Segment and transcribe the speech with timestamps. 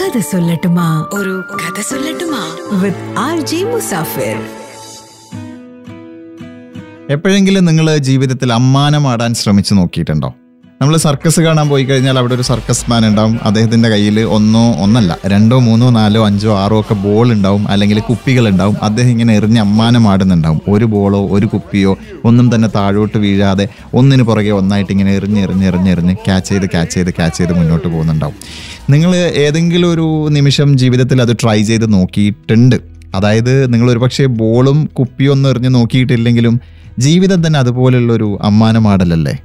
[0.00, 1.08] കഥ സൊല്ലട്ടുമാ.
[1.12, 2.56] ഒരു കഥ സൊല്ലട്ടുമാ.
[2.82, 4.46] With R G Musafir.
[7.10, 10.34] എപ്പോഴെങ്കിലും നിങ്ങൾ ജീവിതത്തിൽ അമ്മാനമാടാൻ ശ്രമിച്ചു നോക്കിയിട്ടുണ്ടോ?
[10.82, 13.40] നമ്മൾ സർക്കസ് കാണാൻ പോയി കഴിഞ്ഞാൽ അവിടെ ഒരു സർക്കസ് മാൻ ഉണ്ടാവും.
[13.42, 17.68] അദ്ദേഹത്തിന്റെ കയ്യിൽ ഒന്നോ ഒന്നല്ല രണ്ടോ മൂന്നോ നാലോ അഞ്ചോ ആറോ ഒക്കെ ബോൾ ഉണ്ടാവും.
[17.68, 18.76] അല്ലെങ്കിൽ കുപ്പികൾ ഉണ്ടാവും.
[18.82, 20.60] അദ്ദേഹം ഇങ്ങനെ എറിഞ്ഞ് അമ്മാനം ആടുന്നുണ്ടാവും.
[20.68, 25.90] ഒരു ബോളോ ഒരു കുപ്പിയോ ഒന്നും തന്നെ താഴോട്ട് വീഴാതെ ഒന്നിന് പുറകെ ഒന്നായിട്ട് ഇങ്ങനെ എറിഞ്ഞ് എറിഞ്ഞ് എറിഞ്ഞ്
[25.90, 28.34] എറിഞ്ഞ് ക്യാച്ച് ചെയ്ത് ക്യാച്ച് ചെയ്ത് ക്യാച്ച് ചെയ്ത് മുന്നോട്ട് പോകുന്നുണ്ടാവും.
[28.90, 32.76] നിങ്ങൾ ഏതെങ്കിലും ഒരു നിമിഷം ജീവിതത്തിൽ അത് ട്രൈ ചെയ്ത് നോക്കിയിട്ടുണ്ട്.
[33.14, 36.60] അതായത് നിങ്ങൾ ഒരുപക്ഷെ ബോളും കുപ്പിയൊന്നും എറിഞ്ഞ് നോക്കിയിട്ടില്ലെങ്കിലും
[36.98, 39.38] ജീവിതം തന്നെ അതുപോലുള്ളൊരു അമ്മാനമാടലല്ലേ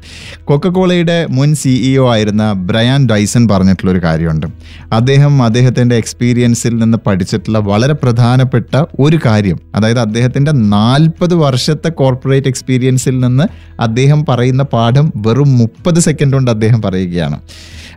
[0.44, 4.48] കൊക്കക്കോളയുടെ മുൻ സിഇഒ ആയിരുന്ന ബ്രയാൻ ഡൈസൺ പറഞ്ഞിട്ടുള്ളൊരു കാര്യമുണ്ട്.
[4.92, 9.60] അദ്ദേഹം അദ്ദേഹത്തിന്റെ എക്സ്പീരിയൻസിൽ നിന്ന് പഠിച്ചിട്ടുള്ള വളരെ പ്രധാനപ്പെട്ട ഒരു കാര്യം.
[9.76, 13.44] അതായത് അദ്ദേഹത്തിന്റെ നാൽപ്പത് വർഷത്തെ കോർപ്പറേറ്റ് എക്സ്പീരിയൻസിൽ നിന്ന്
[13.82, 17.40] അദ്ദേഹം പറയുന്ന പാഠം വെറും മുപ്പത് സെക്കൻഡ് കൊണ്ട് അദ്ദേഹം പറയുകയാണ്.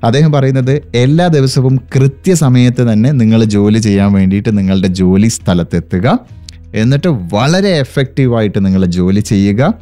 [0.04, 6.18] അദ്ദേഹം പറയുന്നത് എല്ലാ ദിവസവും കൃത്യസമയത്ത് തന്നെ നിങ്ങൾ ജോലി ചെയ്യാൻ വേണ്ടിയിട്ട് നിങ്ങളുടെ ജോലി സ്ഥലത്തെത്തുക.
[6.74, 9.74] എന്നിട്ട് വളരെ എഫക്റ്റീവായിട്ട് നിങ്ങൾ ജോലി ചെയ്യുക.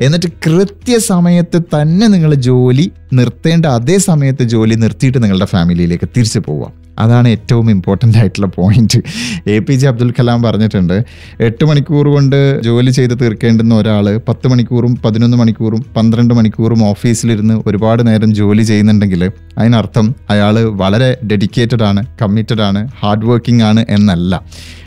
[0.00, 6.82] എന്നിട്ട് കൃത്യസമയത്ത് തന്നെ നിങ്ങൾ ജോലി നിർത്തേണ്ട അതേ സമയത്ത് ജോലി നിർത്തിയിട്ട് നിങ്ങളുടെ ഫാമിലിയിലേക്ക് തിരിച്ചു പോവുക.
[6.98, 9.02] അതാണ് ഏറ്റവും ഇമ്പോർട്ടന്റ് ആയിട്ടുള്ള point
[9.46, 11.04] A P J Abdul Kalam പറഞ്ഞിട്ടുണ്ട്
[11.40, 18.06] എട്ട് മണിക്കൂർ കൊണ്ട് ജോലി ചെയ്ത് തീർക്കേണ്ടുന്ന ഒരാൾ പത്ത് മണിക്കൂറും പതിനൊന്ന് മണിക്കൂറും പന്ത്രണ്ട് മണിക്കൂറും ഓഫീസിലിരുന്ന് ഒരുപാട്
[18.06, 24.42] നേരം ജോലി ചെയ്യുന്നുണ്ടെങ്കിൽ അതിനർത്ഥം അയാൾ വളരെ ഡെഡിക്കേറ്റഡ് ആണ് കമ്മിറ്റഡ് ആണ് ഹാർഡ് വർക്കിംഗ് ആണ് എന്നല്ല.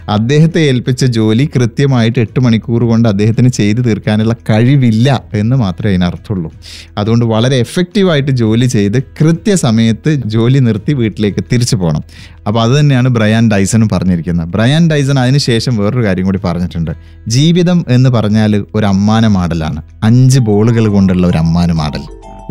[0.09, 6.53] അദ്ദേഹത്തെ ഏൽപ്പിച്ച ജോലി കൃത്യമായിട്ട് എട്ട് മണിക്കൂർ കൊണ്ട് അദ്ദേഹത്തിന് ചെയ്തു തീർക്കാനുള്ള കഴിവില്ല എന്ന് മാത്രമേ അതിനർത്ഥമുള്ളൂ
[6.97, 12.03] അതുകൊണ്ട് വളരെ എഫക്റ്റീവായിട്ട് ജോലി ചെയ്ത് കൃത്യസമയത്ത് ജോലി നിർത്തി വീട്ടിലേക്ക് തിരിച്ചു പോകണം.
[12.47, 14.47] അപ്പോൾ അത് തന്നെയാണ് ബ്രയാൻ ഡൈസണും പറഞ്ഞിരിക്കുന്നത്.
[14.47, 16.91] ബ്രയാൻ ഡൈസൺ അതിനുശേഷം വേറൊരു കാര്യം കൂടി പറഞ്ഞിട്ടുണ്ട്.
[17.27, 22.01] ജീവിതം എന്ന് പറഞ്ഞാൽ ഒരു അമ്മാന മാഡലാണ് അഞ്ച് ബോളുകൾ കൊണ്ടുള്ള ഒരു അമ്മാന മാഡൽ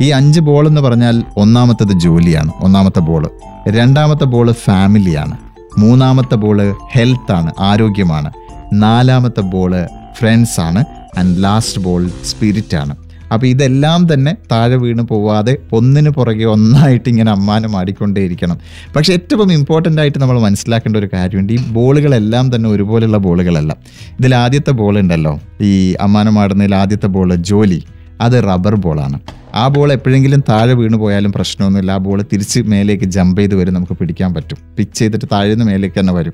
[0.00, 2.52] ഈ അഞ്ച് ബോൾ എന്ന് പറഞ്ഞാൽ ഒന്നാമത്തത് ജോലിയാണ്.
[2.60, 3.30] ഒന്നാമത്തെ ബോൾ.
[3.68, 5.53] രണ്ടാമത്തെ ബോൾ ഫാമിലിയാണ്.
[5.78, 8.32] മൂന്നാമത്തെ ബോൾ ഹെൽത്ത് ആണ് ആരോഗ്യമാണ്.
[8.72, 9.86] നാലാമത്തെ ബോൾ
[10.18, 10.84] ഫ്രണ്ട്സ് ആണ്
[11.18, 12.94] ആൻഡ് ലാസ്റ്റ് ബോൾ സ്പിരിറ്റ് ആണ്.
[13.32, 18.58] അപ്പോൾ ഇതെല്ലാം തന്നെ താഴെ വീണ് പോവാതെ ഒന്നിന് പുറകെ ഒന്നായിട്ട് ഇങ്ങനെ അമ്മാനം ആടിക്കൊണ്ടേയിരിക്കണം.
[18.96, 23.76] പക്ഷെ ഏറ്റവും ഇമ്പോർട്ടന്റ് ആയിട്ട് നമ്മൾ മനസ്സിലാക്കേണ്ട ഒരു കാര്യമുണ്ട് ഈ ബോളുകളെല്ലാം തന്നെ ഒരുപോലെയുള്ള ബോളുകളല്ല.
[24.20, 27.82] ഇതിൽ ആദ്യത്തെ ബോൾ ഉണ്ടല്ലോ ഈ അമ്മാനം ആടുന്നതിൽ ആദ്യത്തെ ബോൾ ജോലി
[28.20, 29.18] അത് റബ്ബർ ബോളാണ്
[29.54, 31.92] ആ ബോൾ എപ്പോഴെങ്കിലും താഴെ വീണ് പോയാലും പ്രശ്നമൊന്നുമില്ല.
[31.92, 33.74] ആ ബോൾ തിരിച്ച് മേലേക്ക് ജമ്പ് ചെയ്ത് വരും.
[33.74, 34.58] നമുക്ക് പിടിക്കാൻ പറ്റും.
[34.78, 36.32] പിച്ച് ചെയ്തിട്ട് താഴെ നിന്ന് മേലേക്ക് തന്നെ വരും.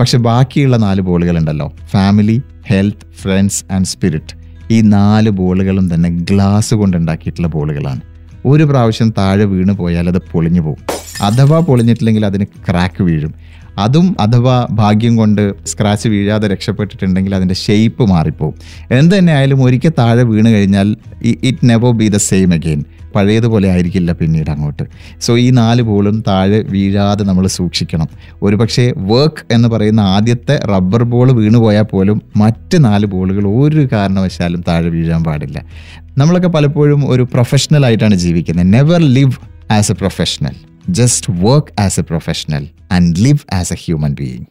[0.00, 4.34] പക്ഷെ ബാക്കിയുള്ള നാല് ബോളുകളുണ്ടല്ലോ family health friends and spirit
[4.70, 8.00] ഈ നാല് ബോളുകളും തന്നെ ഗ്ലാസ് കൊണ്ട് ഉണ്ടാക്കിയിട്ടുള്ള ബോളുകളാണ്.
[8.46, 11.05] ഒരു പ്രാവശ്യം താഴെ വീണ് പോയാൽ അത് പൊളിഞ്ഞു പോകും.
[11.20, 13.34] അഥവാ പൊളിഞ്ഞിട്ടില്ലെങ്കിൽ അതിന് ക്രാക്ക് വീഴും.
[13.78, 18.54] അതും അഥവാ ഭാഗ്യം കൊണ്ട് സ്ക്രാച്ച് വീഴാതെ രക്ഷപ്പെട്ടിട്ടുണ്ടെങ്കിൽ അതിന്റെ ഷേപ്പ് മാറിപ്പോവും.
[18.90, 22.84] എന്ത് തന്നെ ആയാലും ഒരിക്കൽ താഴെ വീണ് കഴിഞ്ഞാൽ it never be the same again
[23.14, 24.82] പഴയതുപോലെ ആയിരിക്കില്ല പിന്നീട് അങ്ങോട്ട്.
[25.20, 28.08] സോ ഈ നാല് ബോളും താഴെ വീഴാതെ നമ്മൾ സൂക്ഷിക്കണം.
[28.42, 34.64] ഒരുപക്ഷെ വർക്ക് എന്ന് പറയുന്ന ആദ്യത്തെ റബ്ബർ ബോൾ വീണു പോയാൽ പോലും മറ്റ് നാല് ബോളുകൾ ഒരു കാരണവശാലും
[34.68, 35.64] താഴെ വീഴാൻ പാടില്ല.
[36.18, 38.72] നമ്മളൊക്കെ പലപ്പോഴും ഒരു പ്രൊഫഷണൽ ആയിട്ടാണ് ജീവിക്കുന്നത്.
[38.72, 44.14] Never live as a professional Just work as a professional and live as a human
[44.14, 44.44] being.